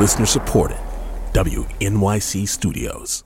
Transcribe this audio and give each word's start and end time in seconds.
Listener 0.00 0.24
supported. 0.24 0.78
WNYC 1.34 2.48
Studios. 2.48 3.22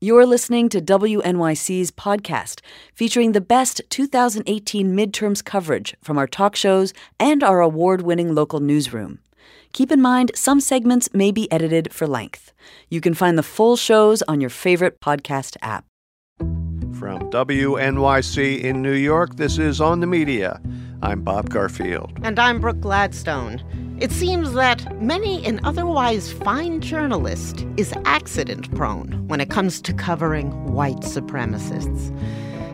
You're 0.00 0.24
listening 0.24 0.68
to 0.68 0.80
WNYC's 0.80 1.90
podcast 1.90 2.60
featuring 2.94 3.32
the 3.32 3.40
best 3.40 3.82
2018 3.90 4.96
midterms 4.96 5.44
coverage 5.44 5.96
from 6.00 6.16
our 6.16 6.28
talk 6.28 6.54
shows 6.54 6.92
and 7.18 7.42
our 7.42 7.60
award 7.60 8.02
winning 8.02 8.36
local 8.36 8.60
newsroom. 8.60 9.18
Keep 9.72 9.90
in 9.90 10.00
mind, 10.00 10.30
some 10.36 10.60
segments 10.60 11.12
may 11.12 11.32
be 11.32 11.50
edited 11.50 11.92
for 11.92 12.06
length. 12.06 12.52
You 12.88 13.00
can 13.00 13.14
find 13.14 13.36
the 13.36 13.42
full 13.42 13.76
shows 13.76 14.22
on 14.28 14.40
your 14.40 14.50
favorite 14.50 15.00
podcast 15.00 15.56
app. 15.60 15.86
From 16.38 17.18
WNYC 17.32 18.62
in 18.62 18.80
New 18.80 18.92
York, 18.92 19.34
this 19.34 19.58
is 19.58 19.80
On 19.80 19.98
the 19.98 20.06
Media. 20.06 20.60
I'm 21.02 21.22
Bob 21.22 21.50
Garfield. 21.50 22.12
And 22.22 22.38
I'm 22.38 22.60
Brooke 22.60 22.80
Gladstone. 22.80 23.83
It 24.04 24.12
seems 24.12 24.52
that 24.52 25.00
many 25.00 25.42
an 25.46 25.60
otherwise 25.64 26.30
fine 26.30 26.82
journalist 26.82 27.64
is 27.78 27.94
accident 28.04 28.70
prone 28.74 29.26
when 29.28 29.40
it 29.40 29.48
comes 29.48 29.80
to 29.80 29.94
covering 29.94 30.50
white 30.74 31.00
supremacists 31.00 32.14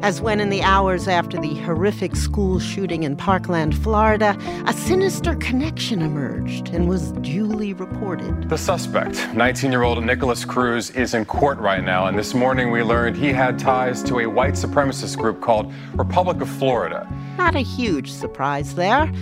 as 0.03 0.21
when 0.21 0.41
in 0.41 0.51
the 0.51 0.63
hours 0.63 1.07
after 1.07 1.39
the 1.39 1.55
horrific 1.57 2.17
school 2.17 2.59
shooting 2.59 3.05
in 3.05 3.15
Parkland, 3.15 3.77
Florida, 3.77 4.37
a 4.67 4.73
sinister 4.73 5.37
connection 5.37 6.01
emerged 6.01 6.71
and 6.71 6.89
was 6.89 7.13
duly 7.21 7.75
reported. 7.75 8.49
The 8.49 8.59
suspect, 8.59 9.33
19 9.35 9.71
year 9.71 9.83
old 9.83 10.03
Nikolas 10.03 10.45
Cruz, 10.45 10.91
is 10.93 11.15
in 11.15 11.27
court 11.27 11.59
right 11.59 11.85
now, 11.85 12.07
and 12.07 12.19
this 12.19 12.35
morning 12.35 12.73
we 12.73 12.83
learned 12.83 13.15
he 13.15 13.29
had 13.29 13.59
ties 13.59 14.03
to 14.05 14.21
a 14.21 14.27
white 14.27 14.55
supremacist 14.55 15.17
group 15.19 15.43
called 15.43 15.73
Republic 15.95 16.41
of 16.41 16.49
Florida. 16.49 17.07
Not 17.37 17.55
a 17.55 17.61
huge 17.61 18.11
surprise 18.11 18.75
there. 18.75 19.13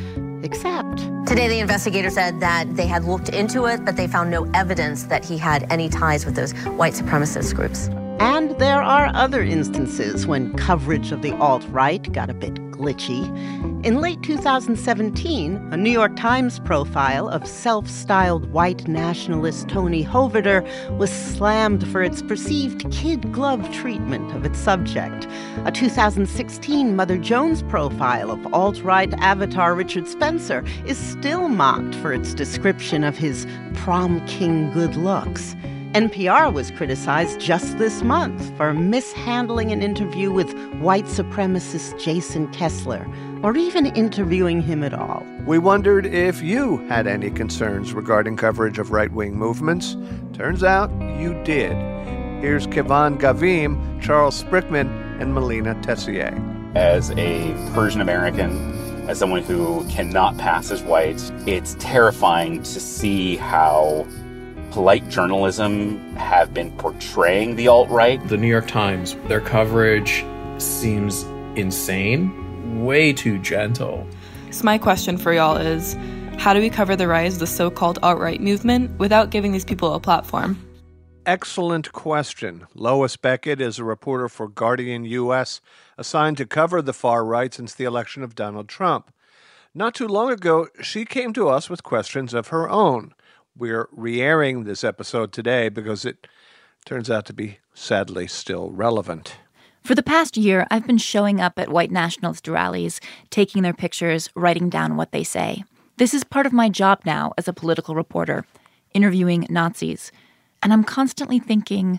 Except. 0.42 0.98
Today, 1.26 1.48
the 1.48 1.58
investigator 1.58 2.10
said 2.10 2.40
that 2.40 2.76
they 2.76 2.86
had 2.86 3.04
looked 3.04 3.28
into 3.28 3.66
it, 3.66 3.84
but 3.84 3.96
they 3.96 4.06
found 4.06 4.30
no 4.30 4.44
evidence 4.54 5.04
that 5.04 5.24
he 5.24 5.38
had 5.38 5.66
any 5.70 5.88
ties 5.88 6.24
with 6.24 6.34
those 6.36 6.52
white 6.76 6.94
supremacist 6.94 7.54
groups. 7.54 7.88
And 8.20 8.50
there 8.58 8.82
are 8.82 9.10
other 9.14 9.42
instances 9.42 10.26
when 10.26 10.56
coverage 10.56 11.12
of 11.12 11.22
the 11.22 11.32
alt 11.36 11.64
right 11.70 12.10
got 12.12 12.30
a 12.30 12.34
bit 12.34 12.67
glitchy. 12.78 13.26
In 13.84 14.00
late 14.00 14.22
2017, 14.22 15.56
a 15.72 15.76
New 15.76 15.90
York 15.90 16.14
Times 16.16 16.60
profile 16.60 17.28
of 17.28 17.46
self 17.46 17.88
styled 17.88 18.50
white 18.52 18.86
nationalist 18.86 19.68
Tony 19.68 20.04
Hovater 20.04 20.62
was 20.96 21.10
slammed 21.10 21.86
for 21.88 22.02
its 22.02 22.22
perceived 22.22 22.90
kid 22.90 23.32
glove 23.32 23.70
treatment 23.72 24.34
of 24.34 24.44
its 24.44 24.58
subject. 24.58 25.26
A 25.64 25.72
2016 25.72 26.94
Mother 26.94 27.18
Jones 27.18 27.62
profile 27.64 28.30
of 28.30 28.54
alt 28.54 28.80
right 28.82 29.12
avatar 29.14 29.74
Richard 29.74 30.06
Spencer 30.06 30.64
is 30.86 30.96
still 30.96 31.48
mocked 31.48 31.94
for 31.96 32.12
its 32.12 32.32
description 32.34 33.04
of 33.04 33.16
his 33.16 33.46
prom 33.74 34.24
king 34.26 34.70
good 34.72 34.96
looks. 34.96 35.56
NPR 35.94 36.52
was 36.52 36.70
criticized 36.70 37.40
just 37.40 37.78
this 37.78 38.02
month 38.02 38.54
for 38.58 38.74
mishandling 38.74 39.72
an 39.72 39.82
interview 39.82 40.30
with 40.30 40.52
white 40.80 41.06
supremacist 41.06 41.98
Jason 41.98 42.46
Kessler, 42.52 43.08
or 43.42 43.56
even 43.56 43.86
interviewing 43.86 44.60
him 44.60 44.84
at 44.84 44.92
all. 44.92 45.24
We 45.46 45.58
wondered 45.58 46.04
if 46.04 46.42
you 46.42 46.86
had 46.88 47.06
any 47.06 47.30
concerns 47.30 47.94
regarding 47.94 48.36
coverage 48.36 48.78
of 48.78 48.90
right 48.90 49.10
wing 49.10 49.38
movements. 49.38 49.96
Turns 50.34 50.62
out 50.62 50.90
you 51.18 51.32
did. 51.42 51.72
Here's 52.42 52.66
Kevon 52.66 53.18
Gavim, 53.18 54.02
Charles 54.02 54.44
Sprickman, 54.44 54.90
and 55.22 55.32
Melina 55.32 55.74
Tessier. 55.80 56.38
As 56.74 57.12
a 57.12 57.54
Persian 57.72 58.02
American, 58.02 59.08
as 59.08 59.18
someone 59.18 59.42
who 59.42 59.88
cannot 59.88 60.36
pass 60.36 60.70
as 60.70 60.82
white, 60.82 61.32
it's 61.46 61.76
terrifying 61.80 62.62
to 62.62 62.78
see 62.78 63.36
how 63.36 64.06
polite 64.78 65.08
journalism 65.08 65.98
have 66.14 66.54
been 66.54 66.70
portraying 66.76 67.56
the 67.56 67.66
alt 67.66 67.88
right. 67.88 68.24
The 68.28 68.36
New 68.36 68.46
York 68.46 68.68
Times, 68.68 69.16
their 69.26 69.40
coverage 69.40 70.24
seems 70.58 71.24
insane, 71.58 72.84
way 72.84 73.12
too 73.12 73.40
gentle. 73.40 74.06
So, 74.52 74.62
my 74.62 74.78
question 74.78 75.18
for 75.18 75.32
y'all 75.32 75.56
is 75.56 75.94
how 76.38 76.54
do 76.54 76.60
we 76.60 76.70
cover 76.70 76.94
the 76.94 77.08
rise 77.08 77.32
of 77.34 77.40
the 77.40 77.46
so 77.48 77.72
called 77.72 77.98
alt 78.04 78.20
right 78.20 78.40
movement 78.40 78.96
without 79.00 79.30
giving 79.30 79.50
these 79.50 79.64
people 79.64 79.94
a 79.94 79.98
platform? 79.98 80.56
Excellent 81.26 81.90
question. 81.90 82.64
Lois 82.76 83.16
Beckett 83.16 83.60
is 83.60 83.80
a 83.80 83.84
reporter 83.84 84.28
for 84.28 84.46
Guardian 84.46 85.04
US, 85.06 85.60
assigned 85.96 86.36
to 86.36 86.46
cover 86.46 86.80
the 86.80 86.92
far 86.92 87.24
right 87.24 87.52
since 87.52 87.74
the 87.74 87.82
election 87.82 88.22
of 88.22 88.36
Donald 88.36 88.68
Trump. 88.68 89.12
Not 89.74 89.96
too 89.96 90.06
long 90.06 90.30
ago, 90.30 90.68
she 90.80 91.04
came 91.04 91.32
to 91.32 91.48
us 91.48 91.68
with 91.68 91.82
questions 91.82 92.32
of 92.32 92.48
her 92.48 92.70
own. 92.70 93.12
We're 93.58 93.88
re 93.90 94.22
airing 94.22 94.62
this 94.62 94.84
episode 94.84 95.32
today 95.32 95.68
because 95.68 96.04
it 96.04 96.28
turns 96.84 97.10
out 97.10 97.26
to 97.26 97.32
be 97.32 97.58
sadly 97.74 98.28
still 98.28 98.70
relevant. 98.70 99.34
For 99.82 99.96
the 99.96 100.02
past 100.02 100.36
year, 100.36 100.64
I've 100.70 100.86
been 100.86 100.98
showing 100.98 101.40
up 101.40 101.58
at 101.58 101.68
white 101.68 101.90
nationalist 101.90 102.46
rallies, 102.46 103.00
taking 103.30 103.62
their 103.62 103.72
pictures, 103.74 104.30
writing 104.36 104.70
down 104.70 104.96
what 104.96 105.10
they 105.10 105.24
say. 105.24 105.64
This 105.96 106.14
is 106.14 106.22
part 106.22 106.46
of 106.46 106.52
my 106.52 106.68
job 106.68 107.00
now 107.04 107.32
as 107.36 107.48
a 107.48 107.52
political 107.52 107.96
reporter, 107.96 108.46
interviewing 108.94 109.44
Nazis. 109.50 110.12
And 110.62 110.72
I'm 110.72 110.84
constantly 110.84 111.40
thinking, 111.40 111.98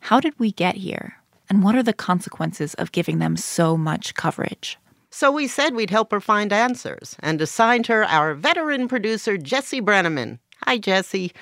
how 0.00 0.18
did 0.18 0.36
we 0.40 0.50
get 0.50 0.74
here? 0.74 1.18
And 1.48 1.62
what 1.62 1.76
are 1.76 1.84
the 1.84 1.92
consequences 1.92 2.74
of 2.74 2.90
giving 2.90 3.20
them 3.20 3.36
so 3.36 3.76
much 3.76 4.14
coverage? 4.14 4.76
So 5.10 5.30
we 5.30 5.46
said 5.46 5.76
we'd 5.76 5.90
help 5.90 6.10
her 6.10 6.20
find 6.20 6.52
answers 6.52 7.16
and 7.20 7.40
assigned 7.40 7.86
her 7.86 8.04
our 8.04 8.34
veteran 8.34 8.88
producer, 8.88 9.38
Jesse 9.38 9.80
Brenneman. 9.80 10.40
Hi, 10.64 10.78
Jesse. 10.78 11.32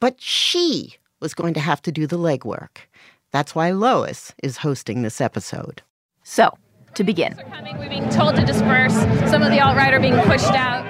But 0.00 0.20
she 0.20 0.96
was 1.20 1.34
going 1.34 1.54
to 1.54 1.60
have 1.60 1.82
to 1.82 1.92
do 1.92 2.06
the 2.06 2.18
legwork. 2.18 2.78
That's 3.32 3.54
why 3.54 3.72
Lois 3.72 4.32
is 4.42 4.58
hosting 4.58 5.02
this 5.02 5.20
episode. 5.20 5.82
So, 6.22 6.56
to 6.94 7.04
begin, 7.04 7.36
we're 7.78 7.88
being 7.88 8.08
told 8.10 8.36
to 8.36 8.44
disperse. 8.44 8.94
Some 9.30 9.42
of 9.42 9.50
the 9.50 9.60
alt 9.60 9.76
right 9.76 9.92
are 9.92 10.00
being 10.00 10.18
pushed 10.20 10.52
out. 10.52 10.86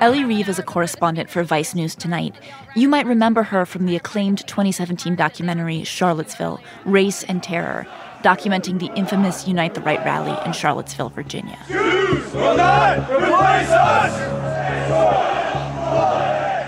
Ellie 0.00 0.24
Reeve 0.24 0.48
is 0.48 0.58
a 0.58 0.62
correspondent 0.62 1.30
for 1.30 1.44
Vice 1.44 1.74
News 1.74 1.94
Tonight. 1.94 2.34
You 2.74 2.88
might 2.88 3.06
remember 3.06 3.44
her 3.44 3.64
from 3.64 3.86
the 3.86 3.94
acclaimed 3.94 4.46
2017 4.48 5.14
documentary 5.14 5.84
Charlottesville 5.84 6.60
Race 6.84 7.22
and 7.24 7.42
Terror, 7.42 7.86
documenting 8.22 8.80
the 8.80 8.92
infamous 8.96 9.46
Unite 9.46 9.74
the 9.74 9.80
Right 9.80 10.04
rally 10.04 10.36
in 10.44 10.52
Charlottesville, 10.52 11.10
Virginia. 11.10 11.58
Jews 11.68 12.32
will 12.32 12.56
not 12.56 12.98
replace 13.10 13.70
us! 13.70 15.31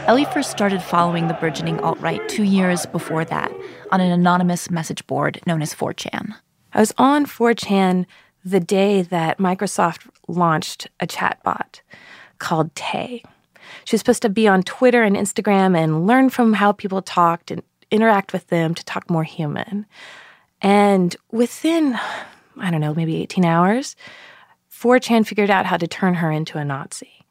Ellie 0.06 0.26
first 0.26 0.50
started 0.50 0.82
following 0.82 1.28
the 1.28 1.34
burgeoning 1.34 1.80
alt 1.80 1.98
right 1.98 2.20
two 2.28 2.42
years 2.42 2.84
before 2.84 3.24
that 3.24 3.50
on 3.90 4.02
an 4.02 4.12
anonymous 4.12 4.70
message 4.70 5.06
board 5.06 5.40
known 5.46 5.62
as 5.62 5.74
4chan. 5.74 6.34
I 6.74 6.80
was 6.80 6.92
on 6.98 7.24
4chan 7.24 8.04
the 8.44 8.60
day 8.60 9.00
that 9.00 9.38
Microsoft 9.38 10.06
launched 10.28 10.88
a 11.00 11.06
chatbot 11.06 11.80
called 12.38 12.74
Tay. 12.74 13.22
She 13.86 13.94
was 13.94 14.02
supposed 14.02 14.20
to 14.22 14.28
be 14.28 14.46
on 14.46 14.62
Twitter 14.62 15.02
and 15.02 15.16
Instagram 15.16 15.74
and 15.74 16.06
learn 16.06 16.28
from 16.28 16.52
how 16.52 16.72
people 16.72 17.00
talked 17.00 17.50
and 17.50 17.62
interact 17.90 18.34
with 18.34 18.48
them 18.48 18.74
to 18.74 18.84
talk 18.84 19.08
more 19.08 19.24
human. 19.24 19.86
And 20.60 21.16
within, 21.32 21.98
I 22.58 22.70
don't 22.70 22.82
know, 22.82 22.92
maybe 22.92 23.22
18 23.22 23.46
hours, 23.46 23.96
4chan 24.70 25.26
figured 25.26 25.48
out 25.48 25.64
how 25.64 25.78
to 25.78 25.88
turn 25.88 26.12
her 26.16 26.30
into 26.30 26.58
a 26.58 26.64
Nazi. 26.64 27.23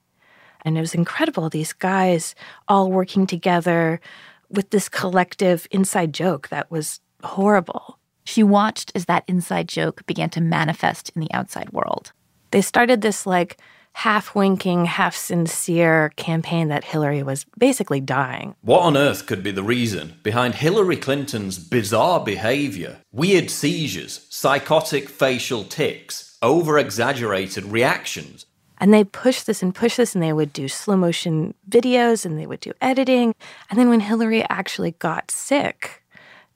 And 0.66 0.78
it 0.78 0.82
was 0.82 0.96
incredible. 0.96 1.50
These 1.50 1.74
guys 1.74 2.36
all 2.68 2.92
working 2.92 3.28
together 3.28 4.00
with 4.50 4.70
this 4.70 4.88
collective 4.90 5.68
inside 5.72 6.14
joke 6.14 6.50
that 6.50 6.70
was 6.72 7.02
horrible. 7.24 8.00
She 8.24 8.44
watched 8.44 8.92
as 8.96 9.06
that 9.06 9.24
inside 9.28 9.68
joke 9.68 10.06
began 10.06 10.30
to 10.32 10.42
manifest 10.42 11.10
in 11.16 11.22
the 11.22 11.34
outside 11.34 11.72
world. 11.72 12.14
They 12.52 12.62
started 12.62 13.02
this 13.02 13.26
like 13.26 13.58
half 13.94 14.34
winking, 14.36 14.86
half 14.86 15.16
sincere 15.16 16.12
campaign 16.16 16.68
that 16.70 16.84
Hillary 16.84 17.24
was 17.24 17.46
basically 17.58 18.02
dying. 18.02 18.56
What 18.62 18.82
on 18.82 18.98
earth 18.98 19.26
could 19.26 19.44
be 19.44 19.52
the 19.52 19.64
reason 19.64 20.16
behind 20.24 20.56
Hillary 20.56 20.98
Clinton's 20.98 21.60
bizarre 21.60 22.24
behavior? 22.24 23.02
Weird 23.12 23.50
seizures, 23.50 24.26
psychotic 24.30 25.10
facial 25.10 25.64
tics, 25.64 26.38
over 26.42 26.78
exaggerated 26.78 27.66
reactions, 27.66 28.46
and 28.84 28.94
they 28.94 29.06
pushed 29.06 29.46
this 29.46 29.64
and 29.64 29.74
pushed 29.74 29.96
this, 29.96 30.14
and 30.14 30.22
they 30.22 30.34
would 30.34 30.52
do 30.52 30.68
slow 30.68 30.98
motion 30.98 31.54
videos 31.70 32.26
and 32.26 32.38
they 32.38 32.46
would 32.46 32.60
do 32.60 32.74
editing. 32.82 33.34
And 33.70 33.80
then 33.80 33.88
when 33.88 34.02
Hillary 34.02 34.44
actually 34.50 34.92
got 35.00 35.32
sick, 35.32 36.04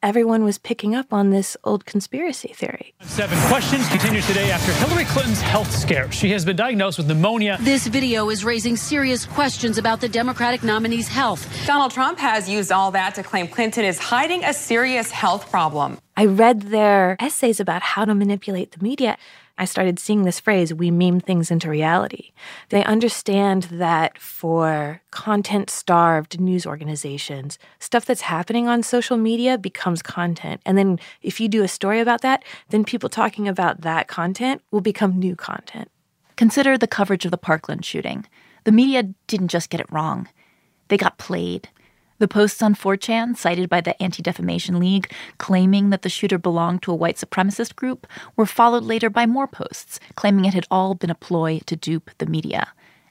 everyone 0.03 0.43
was 0.43 0.57
picking 0.57 0.93
up 0.93 1.13
on 1.13 1.29
this 1.29 1.55
old 1.63 1.85
conspiracy 1.85 2.49
theory. 2.49 2.93
Seven 2.99 3.37
questions 3.47 3.87
continues 3.87 4.27
today 4.27 4.51
after 4.51 4.73
Hillary 4.73 5.05
Clinton's 5.05 5.39
health 5.39 5.71
scare. 5.71 6.11
She 6.11 6.29
has 6.31 6.43
been 6.43 6.57
diagnosed 6.57 6.97
with 6.97 7.07
pneumonia. 7.07 7.59
This 7.61 7.87
video 7.87 8.29
is 8.29 8.43
raising 8.43 8.75
serious 8.75 9.25
questions 9.25 9.77
about 9.77 10.01
the 10.01 10.09
Democratic 10.09 10.63
nominee's 10.63 11.07
health. 11.07 11.47
Donald 11.65 11.91
Trump 11.91 12.19
has 12.19 12.49
used 12.49 12.73
all 12.73 12.91
that 12.91 13.15
to 13.15 13.23
claim 13.23 13.47
Clinton 13.47 13.85
is 13.85 13.99
hiding 13.99 14.43
a 14.43 14.53
serious 14.53 15.11
health 15.11 15.49
problem. 15.49 15.97
I 16.17 16.25
read 16.25 16.63
their 16.63 17.15
essays 17.21 17.61
about 17.61 17.83
how 17.83 18.03
to 18.03 18.13
manipulate 18.13 18.71
the 18.73 18.83
media 18.83 19.17
I 19.57 19.65
started 19.65 19.97
seeing 19.97 20.23
this 20.23 20.39
phrase, 20.39 20.73
we 20.73 20.91
meme 20.91 21.19
things 21.19 21.49
into 21.49 21.69
reality. 21.69 22.31
They 22.69 22.83
understand 22.83 23.63
that 23.63 24.19
for 24.19 25.01
content 25.09 25.69
starved 25.69 26.39
news 26.39 26.65
organizations, 26.65 27.57
stuff 27.79 28.05
that's 28.05 28.21
happening 28.21 28.67
on 28.67 28.83
social 28.83 29.17
media 29.17 29.57
becomes 29.57 30.03
content. 30.03 30.61
And 30.65 30.77
then 30.77 30.99
if 31.23 31.39
you 31.39 31.49
do 31.49 31.63
a 31.63 31.67
story 31.67 31.99
about 31.99 32.21
that, 32.21 32.43
then 32.69 32.85
people 32.85 33.09
talking 33.09 33.47
about 33.47 33.81
that 33.81 34.07
content 34.07 34.61
will 34.69 34.81
become 34.81 35.17
new 35.17 35.35
content. 35.35 35.89
Consider 36.35 36.77
the 36.77 36.85
coverage 36.85 37.25
of 37.25 37.31
the 37.31 37.37
Parkland 37.37 37.83
shooting. 37.83 38.25
The 38.63 38.71
media 38.71 39.03
didn't 39.25 39.47
just 39.47 39.71
get 39.71 39.81
it 39.81 39.91
wrong, 39.91 40.27
they 40.89 40.97
got 40.97 41.17
played. 41.17 41.69
The 42.19 42.27
posts 42.27 42.61
on 42.61 42.73
4chan, 42.73 43.37
cited 43.37 43.69
by 43.69 43.81
the 43.81 44.01
Anti 44.01 44.23
Defamation 44.23 44.79
League, 44.79 45.11
claiming 45.37 45.91
that 45.91 46.01
the 46.01 46.09
shooter 46.09 46.37
belonged 46.37 46.81
to 46.83 46.91
a 46.91 46.95
white 46.95 47.17
supremacist 47.17 47.75
group, 47.75 48.07
were 48.35 48.45
followed 48.45 48.83
later 48.83 49.09
by 49.09 49.25
more 49.25 49.47
posts 49.47 49.99
claiming 50.15 50.45
it 50.45 50.53
had 50.53 50.67
all 50.71 50.95
been 50.95 51.09
a 51.09 51.15
ploy 51.15 51.59
to 51.65 51.75
dupe 51.75 52.11
the 52.17 52.25
media. 52.25 52.67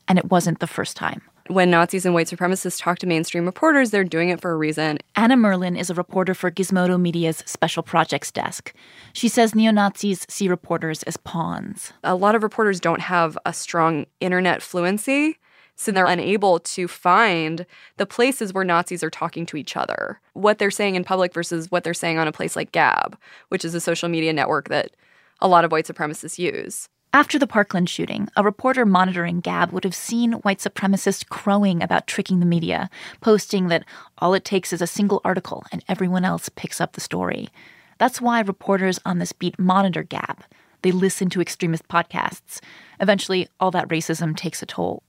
And 0.08 0.18
it 0.18 0.30
wasn't 0.30 0.60
the 0.60 0.66
first 0.66 0.96
time. 0.96 1.22
When 1.48 1.70
Nazis 1.70 2.04
and 2.04 2.12
white 2.12 2.26
supremacists 2.26 2.82
talk 2.82 2.98
to 2.98 3.06
mainstream 3.06 3.46
reporters, 3.46 3.92
they're 3.92 4.02
doing 4.02 4.30
it 4.30 4.40
for 4.40 4.50
a 4.50 4.56
reason. 4.56 4.98
Anna 5.14 5.36
Merlan 5.36 5.78
is 5.78 5.90
a 5.90 5.94
reporter 5.94 6.34
for 6.34 6.50
Gizmodo 6.50 7.00
Media's 7.00 7.44
Special 7.46 7.84
Projects 7.84 8.32
Desk. 8.32 8.74
She 9.12 9.28
says 9.28 9.54
neo 9.54 9.70
Nazis 9.70 10.26
see 10.28 10.48
reporters 10.48 11.04
as 11.04 11.16
pawns. 11.16 11.92
A 12.02 12.16
lot 12.16 12.34
of 12.34 12.42
reporters 12.42 12.80
don't 12.80 13.00
have 13.00 13.38
a 13.46 13.52
strong 13.52 14.06
internet 14.18 14.60
fluency. 14.60 15.38
So 15.76 15.92
they're 15.92 16.06
unable 16.06 16.58
to 16.58 16.88
find 16.88 17.66
the 17.98 18.06
places 18.06 18.52
where 18.52 18.64
Nazis 18.64 19.04
are 19.04 19.10
talking 19.10 19.44
to 19.46 19.58
each 19.58 19.76
other, 19.76 20.20
what 20.32 20.58
they're 20.58 20.70
saying 20.70 20.94
in 20.94 21.04
public 21.04 21.34
versus 21.34 21.70
what 21.70 21.84
they're 21.84 21.94
saying 21.94 22.18
on 22.18 22.26
a 22.26 22.32
place 22.32 22.56
like 22.56 22.72
Gab, 22.72 23.18
which 23.50 23.64
is 23.64 23.74
a 23.74 23.80
social 23.80 24.08
media 24.08 24.32
network 24.32 24.68
that 24.70 24.92
a 25.40 25.48
lot 25.48 25.64
of 25.64 25.72
white 25.72 25.86
supremacists 25.86 26.38
use. 26.38 26.88
After 27.12 27.38
the 27.38 27.46
Parkland 27.46 27.88
shooting, 27.88 28.28
a 28.36 28.42
reporter 28.42 28.84
monitoring 28.84 29.40
Gab 29.40 29.70
would 29.72 29.84
have 29.84 29.94
seen 29.94 30.32
white 30.32 30.58
supremacists 30.58 31.26
crowing 31.26 31.82
about 31.82 32.06
tricking 32.06 32.40
the 32.40 32.46
media, 32.46 32.90
posting 33.20 33.68
that 33.68 33.84
all 34.18 34.34
it 34.34 34.44
takes 34.44 34.72
is 34.72 34.82
a 34.82 34.86
single 34.86 35.20
article 35.24 35.64
and 35.72 35.84
everyone 35.88 36.24
else 36.24 36.48
picks 36.48 36.80
up 36.80 36.92
the 36.92 37.00
story. 37.00 37.48
That's 37.98 38.20
why 38.20 38.40
reporters 38.40 38.98
on 39.06 39.18
this 39.18 39.32
beat 39.32 39.58
monitor 39.58 40.02
Gab. 40.02 40.42
They 40.82 40.92
listen 40.92 41.30
to 41.30 41.40
extremist 41.40 41.88
podcasts. 41.88 42.60
Eventually, 43.00 43.48
all 43.58 43.70
that 43.70 43.88
racism 43.88 44.36
takes 44.36 44.62
a 44.62 44.66
toll. 44.66 45.02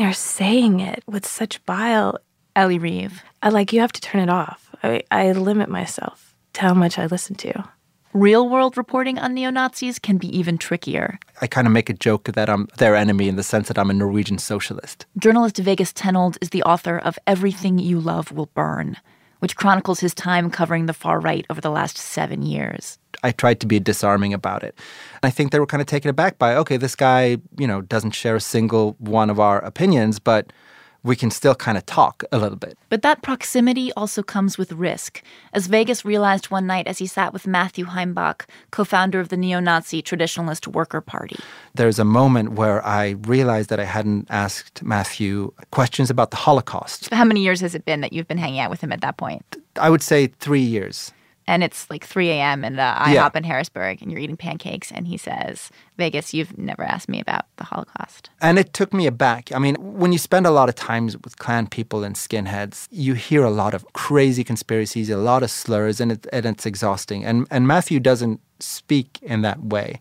They're 0.00 0.14
saying 0.14 0.80
it 0.80 1.04
with 1.06 1.26
such 1.26 1.62
bile. 1.66 2.18
Ellie 2.56 2.78
Reeve. 2.78 3.22
I 3.42 3.50
like, 3.50 3.70
you 3.70 3.80
have 3.80 3.92
to 3.92 4.00
turn 4.00 4.22
it 4.22 4.30
off. 4.30 4.74
I, 4.82 5.02
I 5.10 5.32
limit 5.32 5.68
myself 5.68 6.34
to 6.54 6.62
how 6.62 6.72
much 6.72 6.98
I 6.98 7.04
listen 7.04 7.36
to. 7.36 7.68
Real 8.14 8.48
world 8.48 8.78
reporting 8.78 9.18
on 9.18 9.34
neo 9.34 9.50
Nazis 9.50 9.98
can 9.98 10.16
be 10.16 10.34
even 10.34 10.56
trickier. 10.56 11.18
I 11.42 11.46
kind 11.46 11.66
of 11.66 11.74
make 11.74 11.90
a 11.90 11.92
joke 11.92 12.32
that 12.32 12.48
I'm 12.48 12.66
their 12.78 12.96
enemy 12.96 13.28
in 13.28 13.36
the 13.36 13.42
sense 13.42 13.68
that 13.68 13.78
I'm 13.78 13.90
a 13.90 13.92
Norwegian 13.92 14.38
socialist. 14.38 15.04
Journalist 15.18 15.58
Vegas 15.58 15.92
Tenold 15.92 16.38
is 16.40 16.48
the 16.48 16.62
author 16.62 16.96
of 16.96 17.18
Everything 17.26 17.78
You 17.78 18.00
Love 18.00 18.32
Will 18.32 18.48
Burn, 18.54 18.96
which 19.40 19.56
chronicles 19.56 20.00
his 20.00 20.14
time 20.14 20.50
covering 20.50 20.86
the 20.86 20.94
far 20.94 21.20
right 21.20 21.44
over 21.50 21.60
the 21.60 21.70
last 21.70 21.98
seven 21.98 22.42
years. 22.42 22.98
I 23.22 23.32
tried 23.32 23.60
to 23.60 23.66
be 23.66 23.80
disarming 23.80 24.32
about 24.32 24.62
it. 24.62 24.78
I 25.22 25.30
think 25.30 25.50
they 25.50 25.60
were 25.60 25.66
kind 25.66 25.80
of 25.80 25.86
taken 25.86 26.08
aback 26.08 26.38
by, 26.38 26.54
okay, 26.56 26.76
this 26.76 26.94
guy, 26.94 27.38
you 27.58 27.66
know, 27.66 27.82
doesn't 27.82 28.12
share 28.12 28.36
a 28.36 28.40
single 28.40 28.96
one 28.98 29.28
of 29.28 29.40
our 29.40 29.58
opinions, 29.58 30.18
but 30.18 30.52
we 31.02 31.16
can 31.16 31.30
still 31.30 31.54
kind 31.54 31.78
of 31.78 31.86
talk 31.86 32.24
a 32.32 32.38
little 32.38 32.56
bit. 32.56 32.78
But 32.88 33.02
that 33.02 33.22
proximity 33.22 33.92
also 33.94 34.22
comes 34.22 34.58
with 34.58 34.72
risk, 34.72 35.22
as 35.52 35.66
Vegas 35.66 36.04
realized 36.04 36.50
one 36.50 36.66
night 36.66 36.86
as 36.86 36.98
he 36.98 37.06
sat 37.06 37.32
with 37.32 37.46
Matthew 37.46 37.86
Heimbach, 37.86 38.46
co 38.70 38.84
founder 38.84 39.20
of 39.20 39.28
the 39.28 39.36
neo 39.36 39.60
Nazi 39.60 40.02
Traditionalist 40.02 40.66
Worker 40.66 41.00
Party. 41.00 41.36
There's 41.74 41.98
a 41.98 42.04
moment 42.04 42.52
where 42.52 42.84
I 42.84 43.10
realized 43.22 43.70
that 43.70 43.80
I 43.80 43.84
hadn't 43.84 44.26
asked 44.30 44.82
Matthew 44.82 45.52
questions 45.70 46.10
about 46.10 46.30
the 46.30 46.36
Holocaust. 46.36 47.12
How 47.12 47.24
many 47.24 47.42
years 47.42 47.60
has 47.60 47.74
it 47.74 47.84
been 47.84 48.00
that 48.00 48.12
you've 48.12 48.28
been 48.28 48.38
hanging 48.38 48.60
out 48.60 48.70
with 48.70 48.80
him 48.80 48.92
at 48.92 49.00
that 49.00 49.16
point? 49.16 49.56
I 49.76 49.88
would 49.88 50.02
say 50.02 50.26
three 50.26 50.60
years 50.60 51.12
and 51.46 51.64
it's 51.64 51.88
like 51.90 52.04
3 52.04 52.30
a.m. 52.30 52.64
in 52.64 52.76
the 52.76 52.82
IHOP 52.82 53.12
yeah. 53.12 53.30
in 53.34 53.44
Harrisburg, 53.44 54.02
and 54.02 54.10
you're 54.10 54.20
eating 54.20 54.36
pancakes, 54.36 54.92
and 54.92 55.06
he 55.06 55.16
says, 55.16 55.70
"Vegas, 55.96 56.32
you've 56.32 56.56
never 56.56 56.82
asked 56.82 57.08
me 57.08 57.20
about 57.20 57.46
the 57.56 57.64
Holocaust." 57.64 58.30
And 58.40 58.58
it 58.58 58.72
took 58.72 58.92
me 58.92 59.06
aback. 59.06 59.50
I 59.52 59.58
mean, 59.58 59.76
when 59.76 60.12
you 60.12 60.18
spend 60.18 60.46
a 60.46 60.50
lot 60.50 60.68
of 60.68 60.74
time 60.74 61.06
with 61.06 61.38
Klan 61.38 61.66
people 61.66 62.04
and 62.04 62.14
skinheads, 62.14 62.86
you 62.90 63.14
hear 63.14 63.42
a 63.42 63.50
lot 63.50 63.74
of 63.74 63.84
crazy 63.92 64.44
conspiracies, 64.44 65.10
a 65.10 65.16
lot 65.16 65.42
of 65.42 65.50
slurs, 65.50 66.00
and, 66.00 66.12
it, 66.12 66.26
and 66.32 66.46
it's 66.46 66.66
exhausting. 66.66 67.24
And 67.24 67.46
and 67.50 67.66
Matthew 67.66 68.00
doesn't 68.00 68.40
speak 68.60 69.18
in 69.22 69.42
that 69.42 69.60
way, 69.62 70.00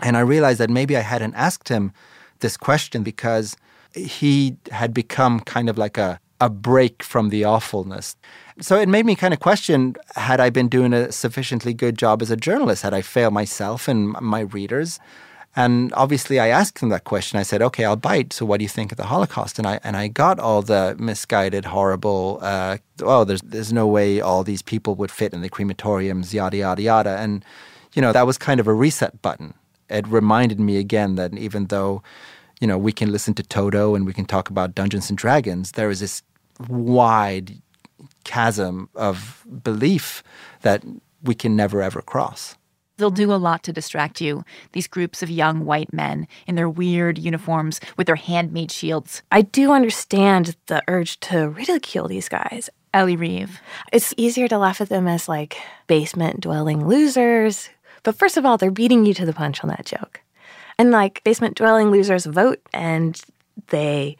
and 0.00 0.16
I 0.16 0.20
realized 0.20 0.60
that 0.60 0.70
maybe 0.70 0.96
I 0.96 1.00
hadn't 1.00 1.34
asked 1.34 1.68
him 1.68 1.92
this 2.40 2.56
question 2.56 3.02
because 3.02 3.56
he 3.94 4.56
had 4.70 4.92
become 4.92 5.40
kind 5.40 5.68
of 5.68 5.78
like 5.78 5.96
a 5.96 6.20
a 6.44 6.50
break 6.50 7.02
from 7.02 7.30
the 7.30 7.42
awfulness. 7.44 8.16
So 8.60 8.78
it 8.78 8.88
made 8.88 9.06
me 9.06 9.16
kind 9.16 9.32
of 9.32 9.40
question 9.40 9.96
had 10.14 10.40
I 10.40 10.50
been 10.50 10.68
doing 10.68 10.92
a 10.92 11.10
sufficiently 11.10 11.72
good 11.72 11.96
job 11.96 12.20
as 12.20 12.30
a 12.30 12.36
journalist? 12.36 12.82
Had 12.82 12.92
I 12.92 13.00
failed 13.00 13.32
myself 13.32 13.88
and 13.88 14.12
my 14.20 14.40
readers? 14.40 15.00
And 15.56 15.92
obviously, 15.94 16.38
I 16.40 16.48
asked 16.48 16.80
them 16.80 16.90
that 16.90 17.04
question. 17.04 17.38
I 17.38 17.44
said, 17.44 17.62
"Okay, 17.62 17.84
I'll 17.84 17.96
bite. 18.10 18.32
So, 18.32 18.44
what 18.44 18.58
do 18.58 18.64
you 18.64 18.68
think 18.68 18.90
of 18.92 18.98
the 18.98 19.10
Holocaust?" 19.14 19.58
And 19.58 19.66
I 19.68 19.78
and 19.84 19.96
I 19.96 20.08
got 20.08 20.40
all 20.40 20.62
the 20.62 20.96
misguided, 20.98 21.64
horrible. 21.66 22.40
Uh, 22.42 22.78
oh, 23.00 23.24
there's 23.24 23.40
there's 23.42 23.72
no 23.72 23.86
way 23.86 24.20
all 24.20 24.42
these 24.42 24.62
people 24.62 24.96
would 24.96 25.12
fit 25.12 25.32
in 25.32 25.42
the 25.42 25.48
crematoriums, 25.48 26.34
yada 26.34 26.56
yada 26.56 26.82
yada. 26.82 27.14
And 27.24 27.44
you 27.94 28.02
know 28.02 28.12
that 28.12 28.26
was 28.26 28.36
kind 28.36 28.58
of 28.60 28.66
a 28.66 28.74
reset 28.74 29.22
button. 29.22 29.54
It 29.88 30.06
reminded 30.08 30.58
me 30.58 30.76
again 30.76 31.14
that 31.14 31.32
even 31.38 31.66
though, 31.66 32.02
you 32.60 32.66
know, 32.66 32.78
we 32.86 32.92
can 32.92 33.12
listen 33.12 33.34
to 33.34 33.44
Toto 33.44 33.94
and 33.94 34.06
we 34.06 34.12
can 34.12 34.26
talk 34.26 34.50
about 34.50 34.74
Dungeons 34.74 35.08
and 35.08 35.16
Dragons, 35.16 35.72
there 35.72 35.90
is 35.90 36.00
this 36.00 36.22
wide 36.68 37.60
chasm 38.24 38.88
of 38.94 39.46
belief 39.62 40.22
that 40.62 40.82
we 41.22 41.34
can 41.34 41.56
never 41.56 41.82
ever 41.82 42.02
cross. 42.02 42.56
They'll 42.96 43.10
do 43.10 43.32
a 43.32 43.36
lot 43.36 43.64
to 43.64 43.72
distract 43.72 44.20
you, 44.20 44.44
these 44.72 44.86
groups 44.86 45.20
of 45.22 45.28
young 45.28 45.64
white 45.64 45.92
men 45.92 46.28
in 46.46 46.54
their 46.54 46.68
weird 46.68 47.18
uniforms 47.18 47.80
with 47.96 48.06
their 48.06 48.14
handmade 48.14 48.70
shields. 48.70 49.22
I 49.32 49.42
do 49.42 49.72
understand 49.72 50.54
the 50.66 50.80
urge 50.86 51.18
to 51.20 51.48
ridicule 51.48 52.06
these 52.06 52.28
guys. 52.28 52.70
Ellie 52.92 53.16
Reeve. 53.16 53.60
It's 53.92 54.14
easier 54.16 54.46
to 54.46 54.58
laugh 54.58 54.80
at 54.80 54.88
them 54.88 55.08
as 55.08 55.28
like 55.28 55.56
basement 55.88 56.40
dwelling 56.40 56.86
losers. 56.86 57.68
But 58.04 58.14
first 58.14 58.36
of 58.36 58.46
all, 58.46 58.56
they're 58.56 58.70
beating 58.70 59.04
you 59.04 59.12
to 59.14 59.26
the 59.26 59.32
punch 59.32 59.64
on 59.64 59.70
that 59.70 59.86
joke. 59.86 60.20
And 60.78 60.92
like 60.92 61.24
basement 61.24 61.56
dwelling 61.56 61.90
losers 61.90 62.26
vote 62.26 62.60
and 62.72 63.20
they 63.68 64.16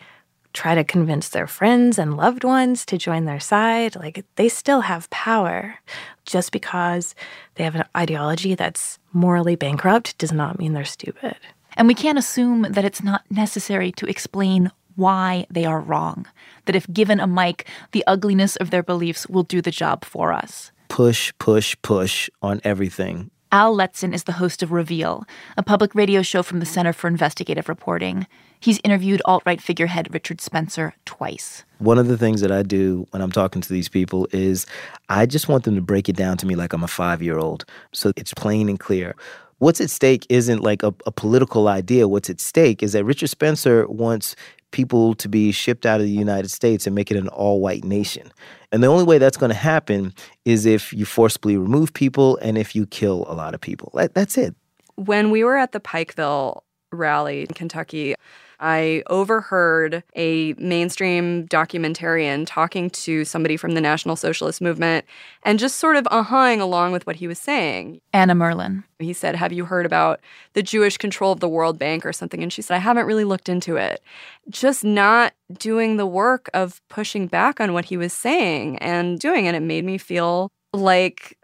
try 0.54 0.74
to 0.74 0.84
convince 0.84 1.28
their 1.28 1.46
friends 1.46 1.98
and 1.98 2.16
loved 2.16 2.44
ones 2.44 2.86
to 2.86 2.96
join 2.96 3.26
their 3.26 3.40
side. 3.40 3.96
Like 3.96 4.24
they 4.36 4.48
still 4.48 4.82
have 4.82 5.10
power. 5.10 5.78
Just 6.24 6.52
because 6.52 7.14
they 7.56 7.64
have 7.64 7.74
an 7.74 7.84
ideology 7.94 8.54
that's 8.54 8.98
morally 9.12 9.56
bankrupt 9.56 10.16
does 10.16 10.32
not 10.32 10.58
mean 10.58 10.72
they're 10.72 10.84
stupid. 10.84 11.36
And 11.76 11.88
we 11.88 11.94
can't 11.94 12.18
assume 12.18 12.62
that 12.62 12.84
it's 12.84 13.02
not 13.02 13.22
necessary 13.30 13.92
to 13.92 14.06
explain 14.06 14.70
why 14.96 15.46
they 15.50 15.64
are 15.64 15.80
wrong. 15.80 16.26
That 16.64 16.76
if 16.76 16.90
given 16.92 17.20
a 17.20 17.26
mic, 17.26 17.68
the 17.90 18.04
ugliness 18.06 18.56
of 18.56 18.70
their 18.70 18.82
beliefs 18.82 19.26
will 19.26 19.42
do 19.42 19.60
the 19.60 19.72
job 19.72 20.04
for 20.04 20.32
us. 20.32 20.70
Push, 20.88 21.32
push, 21.38 21.76
push 21.82 22.30
on 22.40 22.60
everything. 22.62 23.30
Al 23.54 23.76
Letson 23.76 24.12
is 24.12 24.24
the 24.24 24.32
host 24.32 24.64
of 24.64 24.72
Reveal, 24.72 25.24
a 25.56 25.62
public 25.62 25.94
radio 25.94 26.22
show 26.22 26.42
from 26.42 26.58
the 26.58 26.66
Center 26.66 26.92
for 26.92 27.06
Investigative 27.06 27.68
Reporting. 27.68 28.26
He's 28.58 28.80
interviewed 28.82 29.22
alt 29.26 29.44
right 29.46 29.62
figurehead 29.62 30.12
Richard 30.12 30.40
Spencer 30.40 30.92
twice. 31.04 31.62
One 31.78 31.96
of 31.96 32.08
the 32.08 32.18
things 32.18 32.40
that 32.40 32.50
I 32.50 32.64
do 32.64 33.06
when 33.12 33.22
I'm 33.22 33.30
talking 33.30 33.62
to 33.62 33.68
these 33.72 33.88
people 33.88 34.26
is 34.32 34.66
I 35.08 35.26
just 35.26 35.46
want 35.46 35.62
them 35.62 35.76
to 35.76 35.80
break 35.80 36.08
it 36.08 36.16
down 36.16 36.36
to 36.38 36.46
me 36.46 36.56
like 36.56 36.72
I'm 36.72 36.82
a 36.82 36.88
five 36.88 37.22
year 37.22 37.38
old. 37.38 37.64
So 37.92 38.12
it's 38.16 38.34
plain 38.34 38.68
and 38.68 38.80
clear. 38.80 39.14
What's 39.58 39.80
at 39.80 39.88
stake 39.88 40.26
isn't 40.28 40.64
like 40.64 40.82
a, 40.82 40.92
a 41.06 41.12
political 41.12 41.68
idea. 41.68 42.08
What's 42.08 42.28
at 42.28 42.40
stake 42.40 42.82
is 42.82 42.92
that 42.94 43.04
Richard 43.04 43.30
Spencer 43.30 43.86
wants 43.86 44.34
people 44.74 45.14
to 45.14 45.28
be 45.28 45.52
shipped 45.52 45.86
out 45.86 46.00
of 46.00 46.06
the 46.06 46.12
United 46.12 46.50
States 46.50 46.84
and 46.84 46.94
make 46.94 47.10
it 47.12 47.16
an 47.16 47.28
all 47.28 47.60
white 47.60 47.84
nation. 47.84 48.30
And 48.72 48.82
the 48.82 48.88
only 48.88 49.04
way 49.04 49.18
that's 49.18 49.36
going 49.36 49.50
to 49.50 49.56
happen 49.56 50.12
is 50.44 50.66
if 50.66 50.92
you 50.92 51.04
forcibly 51.04 51.56
remove 51.56 51.94
people 51.94 52.36
and 52.38 52.58
if 52.58 52.74
you 52.74 52.84
kill 52.84 53.24
a 53.28 53.34
lot 53.34 53.54
of 53.54 53.60
people. 53.60 53.92
That's 53.94 54.36
it. 54.36 54.56
When 54.96 55.30
we 55.30 55.44
were 55.44 55.56
at 55.56 55.70
the 55.70 55.78
Pikeville 55.78 56.63
rally 56.94 57.42
in 57.42 57.48
Kentucky, 57.48 58.14
I 58.60 59.02
overheard 59.08 60.02
a 60.14 60.54
mainstream 60.54 61.46
documentarian 61.48 62.44
talking 62.46 62.88
to 62.90 63.24
somebody 63.24 63.56
from 63.56 63.74
the 63.74 63.80
National 63.80 64.16
Socialist 64.16 64.60
Movement 64.60 65.04
and 65.42 65.58
just 65.58 65.76
sort 65.76 65.96
of 65.96 66.06
uh-huhing 66.10 66.60
along 66.60 66.92
with 66.92 67.06
what 67.06 67.16
he 67.16 67.26
was 67.26 67.38
saying. 67.38 68.00
Anna 68.12 68.34
Merlan. 68.34 68.84
He 68.98 69.12
said, 69.12 69.36
Have 69.36 69.52
you 69.52 69.64
heard 69.64 69.86
about 69.86 70.20
the 70.54 70.62
Jewish 70.62 70.96
control 70.96 71.32
of 71.32 71.40
the 71.40 71.48
World 71.48 71.78
Bank 71.78 72.06
or 72.06 72.12
something? 72.12 72.42
And 72.42 72.52
she 72.52 72.62
said, 72.62 72.76
I 72.76 72.78
haven't 72.78 73.06
really 73.06 73.24
looked 73.24 73.48
into 73.48 73.76
it. 73.76 74.02
Just 74.48 74.84
not 74.84 75.34
doing 75.58 75.96
the 75.96 76.06
work 76.06 76.48
of 76.54 76.80
pushing 76.88 77.26
back 77.26 77.60
on 77.60 77.72
what 77.72 77.86
he 77.86 77.96
was 77.96 78.12
saying 78.12 78.78
and 78.78 79.18
doing 79.18 79.46
it. 79.46 79.54
It 79.54 79.60
made 79.60 79.84
me 79.84 79.98
feel 79.98 80.50
like 80.72 81.36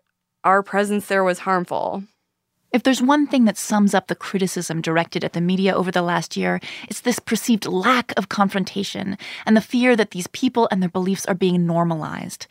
our 0.44 0.62
presence 0.62 1.06
there 1.06 1.24
was 1.24 1.40
harmful. 1.40 2.04
If 2.72 2.84
there's 2.84 3.02
one 3.02 3.26
thing 3.26 3.46
that 3.46 3.58
sums 3.58 3.94
up 3.94 4.06
the 4.06 4.14
criticism 4.14 4.80
directed 4.80 5.24
at 5.24 5.32
the 5.32 5.40
media 5.40 5.74
over 5.74 5.90
the 5.90 6.02
last 6.02 6.36
year, 6.36 6.60
it's 6.88 7.00
this 7.00 7.18
perceived 7.18 7.66
lack 7.66 8.12
of 8.16 8.28
confrontation 8.28 9.18
and 9.44 9.56
the 9.56 9.60
fear 9.60 9.96
that 9.96 10.12
these 10.12 10.28
people 10.28 10.68
and 10.70 10.80
their 10.80 10.88
beliefs 10.88 11.26
are 11.26 11.34
being 11.34 11.66
normalized. 11.66 12.46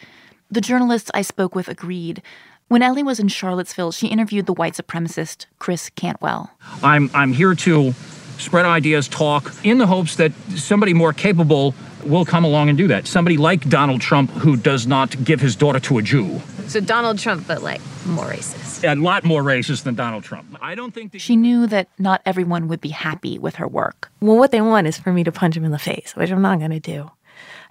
The 0.52 0.60
journalists 0.60 1.10
I 1.14 1.22
spoke 1.22 1.56
with 1.56 1.70
agreed. 1.70 2.22
When 2.68 2.84
Ellie 2.84 3.02
was 3.02 3.20
in 3.20 3.30
Charlottesville, 3.30 3.94
she 3.94 4.08
interviewed 4.08 4.46
the 4.46 4.54
white 4.54 4.74
supremacist 4.74 5.46
Chris 5.58 5.90
Cantwell. 5.96 6.52
I'm, 6.84 7.10
I'm 7.14 7.32
here 7.32 7.56
to 7.56 7.94
spread 8.38 8.66
ideas, 8.66 9.08
talk, 9.08 9.54
in 9.64 9.78
the 9.78 9.88
hopes 9.88 10.18
that 10.18 10.34
somebody 10.56 10.94
more 10.94 11.14
capable 11.14 11.74
will 12.04 12.26
come 12.26 12.44
along 12.44 12.68
and 12.68 12.78
do 12.78 12.88
that. 12.88 13.08
Somebody 13.08 13.38
like 13.38 13.70
Donald 13.70 14.02
Trump 14.02 14.32
who 14.32 14.58
does 14.58 14.86
not 14.86 15.24
give 15.24 15.40
his 15.40 15.56
daughter 15.56 15.80
to 15.82 15.98
a 15.98 16.02
Jew. 16.02 16.42
So 16.70 16.80
Donald 16.80 17.18
Trump, 17.18 17.48
but 17.48 17.64
like 17.64 17.82
more 18.06 18.26
racist. 18.26 18.84
A 18.88 18.94
lot 18.94 19.24
more 19.24 19.42
racist 19.42 19.84
than 19.84 19.96
Donald 19.96 20.24
Trump. 20.24 20.56
I 20.62 20.76
don't 20.76 20.94
think 20.94 21.14
that 21.14 21.20
She 21.20 21.36
knew 21.36 21.66
that 21.66 21.88
not 21.98 22.22
everyone 22.28 22.68
would 22.68 22.80
be 22.80 22.90
happy 22.90 23.40
with 23.40 23.56
her 23.56 23.68
work. 23.68 24.12
Well, 24.22 24.38
what 24.38 24.52
they 24.52 24.62
want 24.62 24.86
is 24.86 24.96
for 24.96 25.12
me 25.12 25.24
to 25.24 25.32
punch 25.32 25.58
him 25.58 25.66
in 25.66 25.72
the 25.72 25.80
face, 25.80 26.16
which 26.16 26.30
I'm 26.30 26.44
not 26.44 26.60
going 26.60 26.70
to 26.70 26.80
do. 26.80 27.10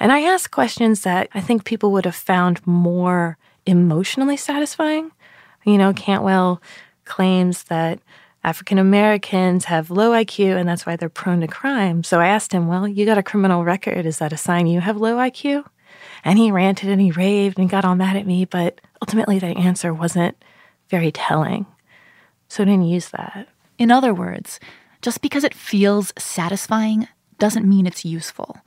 And 0.00 0.10
I 0.10 0.22
ask 0.22 0.50
questions 0.50 1.02
that 1.02 1.28
I 1.32 1.40
think 1.40 1.64
people 1.64 1.92
would 1.92 2.06
have 2.06 2.16
found 2.16 2.66
more 2.66 3.38
emotionally 3.66 4.36
satisfying. 4.36 5.12
You 5.64 5.78
know, 5.78 5.92
Cantwell 5.92 6.60
claims 7.04 7.62
that 7.64 8.00
African 8.42 8.78
Americans 8.78 9.66
have 9.66 9.92
low 9.92 10.10
IQ 10.10 10.58
and 10.58 10.68
that's 10.68 10.86
why 10.86 10.96
they're 10.96 11.08
prone 11.08 11.40
to 11.42 11.46
crime. 11.46 12.02
So 12.02 12.18
I 12.18 12.26
asked 12.26 12.50
him, 12.50 12.66
Well, 12.66 12.88
you 12.88 13.04
got 13.04 13.18
a 13.18 13.22
criminal 13.22 13.62
record. 13.62 14.06
Is 14.06 14.18
that 14.18 14.32
a 14.32 14.36
sign 14.36 14.66
you 14.66 14.80
have 14.80 14.96
low 14.96 15.16
IQ? 15.16 15.64
And 16.24 16.38
he 16.38 16.50
ranted 16.50 16.88
and 16.88 17.00
he 17.00 17.10
raved 17.10 17.58
and 17.58 17.70
got 17.70 17.84
all 17.84 17.94
mad 17.94 18.16
at 18.16 18.26
me, 18.26 18.44
but 18.44 18.80
ultimately 19.02 19.38
the 19.38 19.46
answer 19.46 19.92
wasn't 19.94 20.36
very 20.88 21.12
telling. 21.12 21.66
So 22.48 22.62
I 22.62 22.66
didn't 22.66 22.84
use 22.84 23.10
that. 23.10 23.48
In 23.78 23.90
other 23.90 24.12
words, 24.12 24.58
just 25.02 25.20
because 25.20 25.44
it 25.44 25.54
feels 25.54 26.12
satisfying 26.18 27.08
doesn't 27.38 27.68
mean 27.68 27.86
it's 27.86 28.04
useful. 28.04 28.58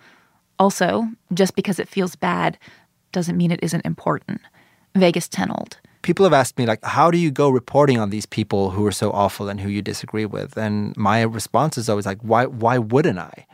Also, 0.57 1.07
just 1.33 1.55
because 1.55 1.79
it 1.79 1.89
feels 1.89 2.15
bad 2.15 2.57
doesn't 3.11 3.37
mean 3.37 3.51
it 3.51 3.61
isn't 3.61 3.85
important. 3.85 4.41
Vegas 4.95 5.27
Tenold. 5.27 5.77
People 6.01 6.23
have 6.23 6.33
asked 6.33 6.57
me, 6.57 6.65
like, 6.65 6.83
how 6.83 7.11
do 7.11 7.17
you 7.17 7.29
go 7.29 7.49
reporting 7.49 7.99
on 7.99 8.09
these 8.09 8.25
people 8.25 8.71
who 8.71 8.85
are 8.85 8.91
so 8.91 9.11
awful 9.11 9.49
and 9.49 9.59
who 9.59 9.69
you 9.69 9.81
disagree 9.81 10.25
with? 10.25 10.57
And 10.57 10.95
my 10.97 11.21
response 11.21 11.77
is 11.77 11.89
always 11.89 12.05
like, 12.05 12.19
why, 12.21 12.45
why 12.45 12.77
wouldn't 12.77 13.19
I? 13.19 13.45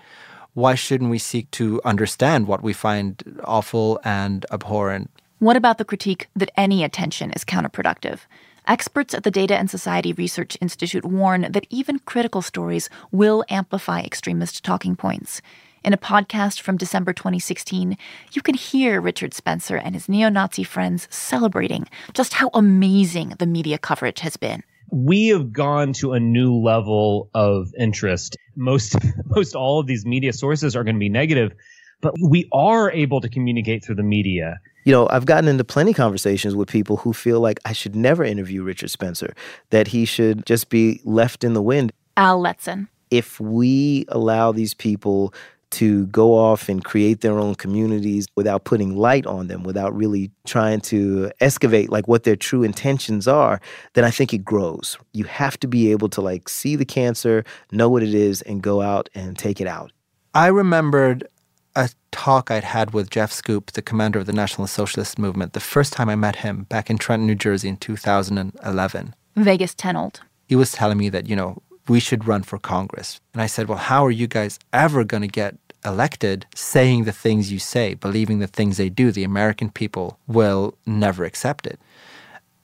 Why 0.57 0.73
shouldn't 0.73 1.11
we 1.11 1.19
seek 1.19 1.51
to 1.51 1.79
understand 1.85 2.47
what 2.47 2.63
we 2.63 2.73
find 2.73 3.39
awful 3.43 3.99
and 4.03 4.43
abhorrent? 4.51 5.11
What 5.37 5.55
about 5.55 5.77
the 5.77 5.85
critique 5.85 6.29
that 6.35 6.49
any 6.57 6.83
attention 6.83 7.29
is 7.29 7.45
counterproductive? 7.45 8.21
Experts 8.65 9.13
at 9.13 9.21
the 9.21 9.29
Data 9.29 9.55
and 9.55 9.69
Society 9.69 10.13
Research 10.13 10.57
Institute 10.59 11.05
warn 11.05 11.51
that 11.51 11.67
even 11.69 11.99
critical 11.99 12.41
stories 12.41 12.89
will 13.11 13.45
amplify 13.49 14.01
extremist 14.01 14.63
talking 14.63 14.95
points. 14.95 15.43
In 15.83 15.93
a 15.93 15.97
podcast 15.97 16.59
from 16.61 16.75
December 16.75 17.13
2016, 17.13 17.95
you 18.33 18.41
can 18.41 18.55
hear 18.55 18.99
Richard 18.99 19.35
Spencer 19.35 19.77
and 19.77 19.93
his 19.93 20.09
neo 20.09 20.27
Nazi 20.27 20.63
friends 20.63 21.07
celebrating 21.11 21.87
just 22.15 22.33
how 22.33 22.49
amazing 22.55 23.35
the 23.37 23.45
media 23.45 23.77
coverage 23.77 24.21
has 24.21 24.37
been. 24.37 24.63
We 24.91 25.27
have 25.27 25.51
gone 25.51 25.93
to 25.93 26.13
a 26.13 26.19
new 26.19 26.55
level 26.55 27.29
of 27.33 27.73
interest. 27.77 28.37
Most, 28.55 28.95
most 29.25 29.55
all 29.55 29.79
of 29.79 29.87
these 29.87 30.05
media 30.05 30.33
sources 30.33 30.75
are 30.75 30.83
going 30.83 30.95
to 30.95 30.99
be 30.99 31.09
negative, 31.09 31.53
but 32.01 32.13
we 32.21 32.47
are 32.51 32.91
able 32.91 33.21
to 33.21 33.29
communicate 33.29 33.83
through 33.83 33.95
the 33.95 34.03
media. 34.03 34.59
You 34.85 34.93
know, 34.93 35.07
I've 35.09 35.25
gotten 35.25 35.49
into 35.49 35.63
plenty 35.63 35.93
conversations 35.93 36.55
with 36.55 36.69
people 36.69 36.97
who 36.97 37.11
feel 37.11 37.41
like 37.41 37.59
I 37.65 37.73
should 37.73 37.95
never 37.95 38.23
interview 38.23 38.63
Richard 38.63 38.89
Spencer, 38.89 39.33
that 39.71 39.89
he 39.89 40.05
should 40.05 40.45
just 40.45 40.69
be 40.69 41.01
left 41.03 41.43
in 41.43 41.53
the 41.53 41.61
wind. 41.61 41.91
Al 42.15 42.41
Letson. 42.41 42.87
If 43.11 43.39
we 43.39 44.05
allow 44.09 44.51
these 44.51 44.73
people 44.73 45.33
to 45.71 46.07
go 46.07 46.33
off 46.33 46.69
and 46.69 46.83
create 46.83 47.21
their 47.21 47.37
own 47.37 47.55
communities 47.55 48.27
without 48.35 48.63
putting 48.63 48.95
light 48.95 49.25
on 49.25 49.47
them, 49.47 49.63
without 49.63 49.95
really 49.95 50.31
trying 50.45 50.81
to 50.81 51.31
excavate 51.41 51.89
like 51.89 52.07
what 52.07 52.23
their 52.23 52.35
true 52.35 52.63
intentions 52.63 53.27
are, 53.27 53.59
then 53.93 54.03
I 54.03 54.11
think 54.11 54.33
it 54.33 54.45
grows. 54.45 54.97
You 55.13 55.25
have 55.25 55.59
to 55.59 55.67
be 55.67 55.91
able 55.91 56.09
to 56.09 56.21
like 56.21 56.49
see 56.49 56.75
the 56.75 56.85
cancer, 56.85 57.43
know 57.71 57.89
what 57.89 58.03
it 58.03 58.13
is, 58.13 58.41
and 58.43 58.61
go 58.61 58.81
out 58.81 59.09
and 59.13 59.37
take 59.37 59.59
it 59.59 59.67
out. 59.67 59.91
I 60.33 60.47
remembered 60.47 61.27
a 61.75 61.89
talk 62.11 62.49
I'd 62.49 62.63
had 62.63 62.91
with 62.91 63.09
Jeff 63.09 63.31
Schoep, 63.31 63.71
the 63.71 63.81
commander 63.81 64.19
of 64.19 64.25
the 64.25 64.33
National 64.33 64.67
Socialist 64.67 65.19
Movement, 65.19 65.53
the 65.53 65.59
first 65.59 65.93
time 65.93 66.09
I 66.09 66.15
met 66.15 66.37
him 66.37 66.63
back 66.63 66.89
in 66.89 66.97
Trenton, 66.97 67.27
New 67.27 67.35
Jersey 67.35 67.69
in 67.69 67.77
2011. 67.77 69.15
Vegas 69.35 69.75
Tenold. 69.75 70.19
He 70.47 70.55
was 70.55 70.71
telling 70.71 70.97
me 70.97 71.09
that, 71.09 71.27
you 71.27 71.35
know, 71.35 71.61
we 71.87 71.99
should 71.99 72.27
run 72.27 72.43
for 72.43 72.57
Congress. 72.57 73.19
And 73.33 73.41
I 73.41 73.47
said, 73.47 73.67
well, 73.67 73.77
how 73.77 74.05
are 74.05 74.11
you 74.11 74.27
guys 74.27 74.59
ever 74.73 75.03
going 75.03 75.21
to 75.21 75.27
get 75.27 75.55
elected 75.85 76.45
saying 76.55 77.03
the 77.03 77.11
things 77.11 77.51
you 77.51 77.59
say, 77.59 77.93
believing 77.93 78.39
the 78.39 78.47
things 78.47 78.77
they 78.77 78.89
do? 78.89 79.11
The 79.11 79.23
American 79.23 79.69
people 79.69 80.19
will 80.27 80.77
never 80.85 81.23
accept 81.23 81.67
it. 81.67 81.79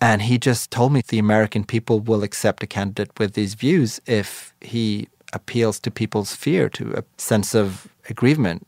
And 0.02 0.24
he 0.24 0.38
just 0.38 0.72
told 0.72 0.92
me 0.92 1.02
the 1.08 1.20
American 1.20 1.64
people 1.64 2.00
will 2.00 2.24
accept 2.24 2.64
a 2.64 2.68
candidate 2.68 3.18
with 3.18 3.34
these 3.34 3.54
views 3.54 4.02
if 4.06 4.54
he 4.60 5.08
appeals 5.32 5.80
to 5.80 5.92
people's 5.92 6.36
fear, 6.36 6.70
to 6.70 6.94
a 6.94 7.04
sense 7.18 7.56
of 7.56 7.88
aggrievement. 8.10 8.68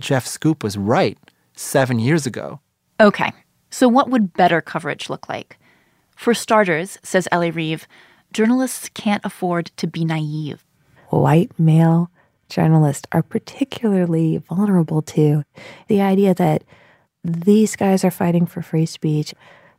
Jeff 0.00 0.26
Schoep 0.26 0.62
was 0.62 0.76
right 0.76 1.18
seven 1.54 1.98
years 1.98 2.26
ago. 2.26 2.60
Okay, 3.00 3.32
so 3.70 3.88
what 3.88 4.10
would 4.10 4.34
better 4.34 4.60
coverage 4.60 5.08
look 5.08 5.28
like? 5.28 5.58
For 6.16 6.34
starters, 6.34 6.98
says 7.02 7.28
Ellie 7.30 7.50
Reeve, 7.50 7.86
journalists 8.34 8.90
can't 8.90 9.24
afford 9.24 9.66
to 9.76 9.86
be 9.86 10.04
naive. 10.04 10.64
White 11.08 11.58
male 11.58 12.10
journalists 12.50 13.06
are 13.12 13.22
particularly 13.22 14.38
vulnerable 14.38 15.00
to 15.00 15.44
the 15.88 16.02
idea 16.02 16.34
that 16.34 16.64
these 17.22 17.76
guys 17.76 18.04
are 18.04 18.10
fighting 18.10 18.44
for 18.44 18.60
free 18.60 18.84
speech. 18.84 19.32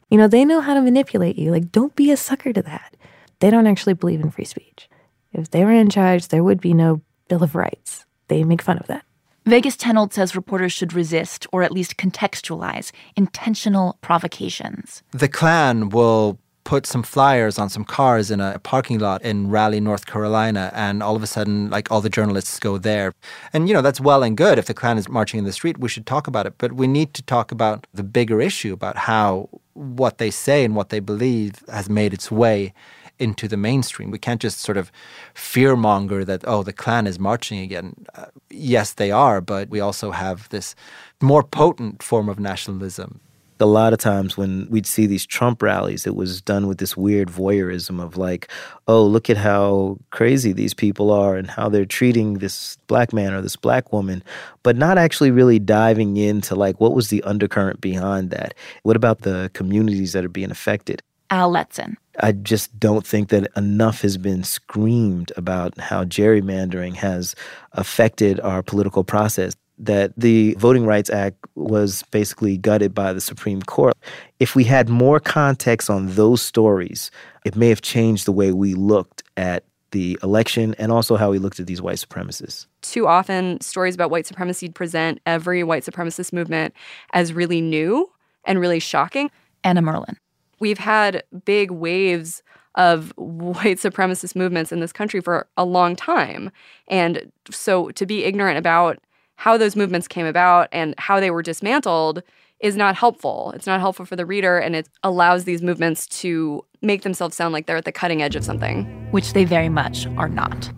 You 0.10 0.18
know, 0.18 0.28
they 0.28 0.46
know 0.46 0.62
how 0.62 0.74
to 0.74 0.82
manipulate 0.82 1.38
you. 1.38 1.52
Like, 1.52 1.72
don't 1.72 1.96
be 1.96 2.12
a 2.12 2.18
sucker 2.18 2.54
to 2.54 2.62
that. 2.64 2.96
They 3.40 3.50
don't 3.50 3.68
actually 3.68 3.94
believe 3.94 4.22
in 4.22 4.32
free 4.32 4.46
speech. 4.46 4.90
If 5.34 5.52
they 5.52 5.64
were 5.64 5.74
in 5.74 5.90
charge, 5.90 6.30
there 6.30 6.44
would 6.44 6.62
be 6.62 6.74
no 6.74 7.02
Bill 7.28 7.44
of 7.44 7.56
Rights. 7.56 8.06
They 8.30 8.44
make 8.44 8.62
fun 8.62 8.78
of 8.78 8.88
that. 8.88 9.04
Vegas 9.46 9.76
Tenold 9.78 10.14
says 10.14 10.36
reporters 10.36 10.74
should 10.74 10.94
resist 10.94 11.46
or 11.52 11.62
at 11.62 11.72
least 11.72 11.98
contextualize 11.98 12.92
intentional 13.16 13.98
provocations. 14.02 15.04
The 15.12 15.28
Klan 15.28 15.90
will 15.90 16.40
put 16.66 16.86
some 16.86 17.04
flyers 17.04 17.58
on 17.58 17.70
some 17.70 17.86
cars 17.86 18.30
in 18.30 18.42
a 18.42 18.60
parking 18.60 19.00
lot 19.00 19.22
in 19.22 19.50
Raleigh, 19.50 19.80
North 19.80 20.08
Carolina, 20.08 20.72
and 20.74 21.02
all 21.02 21.16
of 21.16 21.24
a 21.24 21.28
sudden, 21.28 21.70
like 21.70 21.90
all 21.92 22.02
the 22.02 22.10
journalists 22.10 22.60
go 22.60 22.78
there. 22.78 23.14
And, 23.54 23.70
you 23.70 23.74
know, 23.74 23.84
that's 23.84 24.02
well 24.02 24.24
and 24.24 24.36
good. 24.36 24.58
If 24.58 24.66
the 24.66 24.74
Klan 24.74 24.98
is 24.98 25.08
marching 25.08 25.38
in 25.38 25.46
the 25.46 25.54
street, 25.54 25.78
we 25.78 25.88
should 25.88 26.08
talk 26.08 26.28
about 26.28 26.48
it. 26.48 26.56
But 26.58 26.74
we 26.74 26.88
need 26.88 27.14
to 27.14 27.22
talk 27.22 27.52
about 27.52 27.88
the 27.94 28.04
bigger 28.04 28.42
issue 28.42 28.74
about 28.74 28.98
how 28.98 29.48
what 29.74 30.18
they 30.18 30.32
say 30.32 30.66
and 30.66 30.76
what 30.76 30.90
they 30.90 31.00
believe 31.00 31.64
has 31.70 31.88
made 31.88 32.14
its 32.14 32.32
way 32.32 32.74
into 33.20 33.48
the 33.48 33.58
mainstream. 33.58 34.10
We 34.12 34.20
can't 34.20 34.42
just 34.42 34.60
sort 34.60 34.78
of 34.78 34.92
fearmonger 35.36 36.26
that, 36.26 36.44
oh, 36.48 36.64
the 36.64 36.74
Klan 36.74 37.08
is 37.08 37.20
marching 37.20 37.60
again. 37.60 38.06
Uh, 38.16 38.26
yes, 38.50 38.94
they 38.94 39.12
are, 39.12 39.40
but 39.40 39.70
we 39.70 39.80
also 39.80 40.12
have 40.12 40.50
this 40.50 40.76
more 41.22 41.44
potent 41.44 42.02
form 42.02 42.28
of 42.28 42.40
nationalism. 42.40 43.22
A 43.60 43.66
lot 43.66 43.94
of 43.94 44.00
times 44.00 44.36
when 44.36 44.68
we'd 44.70 44.86
see 44.86 45.06
these 45.06 45.26
Trump 45.26 45.62
rallies, 45.62 46.06
it 46.06 46.16
was 46.16 46.42
done 46.42 46.68
with 46.68 46.78
this 46.78 46.98
weird 46.98 47.30
voyeurism 47.30 48.04
of 48.04 48.18
like, 48.18 48.50
oh, 48.88 49.06
look 49.06 49.30
at 49.30 49.38
how 49.38 49.98
crazy 50.10 50.52
these 50.52 50.74
people 50.74 51.10
are 51.10 51.38
and 51.38 51.50
how 51.50 51.70
they're 51.70 51.86
treating 51.86 52.36
this 52.36 52.78
black 52.88 53.14
man 53.14 53.34
or 53.34 53.42
this 53.42 53.56
black 53.56 53.94
woman, 53.94 54.24
but 54.64 54.76
not 54.76 54.98
actually 54.98 55.32
really 55.32 55.60
diving 55.60 56.18
into 56.18 56.54
like 56.54 56.82
what 56.82 56.94
was 56.94 57.08
the 57.08 57.24
undercurrent 57.24 57.80
behind 57.80 58.30
that. 58.32 58.54
What 58.84 58.98
about 58.98 59.22
the 59.22 59.50
communities 59.54 60.12
that 60.14 60.26
are 60.26 60.30
being 60.30 60.52
affected? 60.52 61.02
Al 61.30 61.52
Letson. 61.52 61.96
I 62.20 62.32
just 62.32 62.78
don't 62.80 63.06
think 63.06 63.30
that 63.30 63.50
enough 63.58 64.02
has 64.02 64.18
been 64.18 64.44
screamed 64.44 65.32
about 65.36 65.78
how 65.80 66.06
gerrymandering 66.06 66.96
has 66.96 67.36
affected 67.74 68.40
our 68.40 68.62
political 68.62 69.04
process. 69.04 69.54
That 69.77 70.13
the 70.17 70.55
Voting 70.58 70.86
Rights 70.86 71.10
Act 71.10 71.38
was 71.55 72.03
basically 72.12 72.58
gutted 72.58 72.94
by 72.94 73.12
the 73.13 73.22
Supreme 73.22 73.62
Court. 73.62 73.94
If 74.39 74.55
we 74.55 74.63
had 74.63 74.88
more 74.89 75.20
context 75.20 75.89
on 75.89 76.08
those 76.15 76.41
stories, 76.41 77.12
it 77.44 77.55
may 77.55 77.70
have 77.70 77.82
changed 77.82 78.25
the 78.25 78.32
way 78.32 78.51
we 78.51 78.74
looked 78.74 79.24
at 79.36 79.65
the 79.91 80.20
election 80.24 80.75
and 80.77 80.91
also 80.91 81.15
how 81.15 81.32
we 81.32 81.39
looked 81.39 81.60
at 81.60 81.67
these 81.67 81.82
white 81.82 81.98
supremacists. 81.98 82.67
Too 82.82 83.08
often, 83.08 83.62
stories 83.62 83.96
about 83.96 84.12
white 84.12 84.25
supremacy 84.25 84.70
present 84.70 85.22
every 85.25 85.63
white 85.63 85.84
supremacist 85.84 86.34
movement 86.34 86.74
as 87.13 87.34
really 87.34 87.62
new 87.62 88.10
and 88.44 88.60
really 88.60 88.79
shocking. 88.79 89.32
Anna 89.63 89.82
Merlan. 89.82 90.17
we've 90.60 90.77
had 90.77 91.24
big 91.46 91.72
waves 91.72 92.44
of 92.75 93.13
white 93.17 93.77
supremacist 93.77 94.36
movements 94.36 94.72
in 94.72 94.79
this 94.79 94.94
country 94.94 95.22
for 95.22 95.48
a 95.58 95.65
long 95.65 95.96
time. 95.96 96.51
And 96.88 97.32
so 97.50 97.89
to 97.91 98.05
be 98.05 98.25
ignorant 98.25 98.58
about 98.58 99.00
how 99.36 99.58
those 99.58 99.75
movements 99.75 100.08
came 100.08 100.25
about 100.25 100.70
and 100.72 100.96
how 100.98 101.20
they 101.20 101.32
were 101.32 101.42
dismantled 101.42 102.24
is 102.60 102.77
not 102.77 102.96
helpful. 102.96 103.51
It's 103.56 103.68
not 103.68 103.80
helpful 103.80 104.06
for 104.06 104.15
the 104.15 104.25
reader, 104.25 104.58
and 104.58 104.75
it 104.75 104.88
allows 105.04 105.44
these 105.44 105.62
movements 105.62 106.08
to 106.22 106.63
make 106.82 107.04
themselves 107.04 107.36
sound 107.36 107.54
like 107.54 107.65
they're 107.65 107.77
at 107.77 107.86
the 107.86 107.92
cutting 107.92 108.22
edge 108.22 108.36
of 108.36 108.46
something. 108.46 108.86
Which 109.12 109.34
they 109.34 109.44
very 109.44 109.70
much 109.70 110.08
are 110.18 110.30
not. 110.30 110.72